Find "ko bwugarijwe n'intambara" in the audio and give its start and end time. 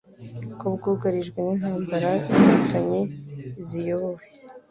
0.59-2.07